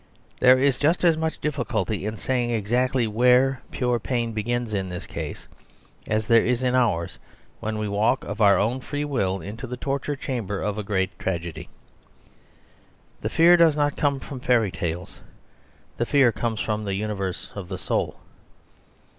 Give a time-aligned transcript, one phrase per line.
[0.39, 5.05] There is just as much difficulty in saying exactly where pure pain begins in his
[5.05, 5.47] case,
[6.07, 7.19] as there is in ours
[7.59, 11.19] when we walk of our own free will into the torture chamber of a great
[11.19, 11.69] tragedy.
[13.21, 15.21] The fear does not come from fairy tales;
[15.97, 18.15] the fear comes from the universe of the soul.